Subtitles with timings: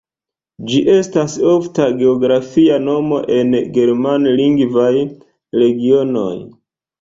[0.69, 4.95] Ĝi estas ofta geografia nomo en germanlingvaj
[5.63, 6.35] regionoj.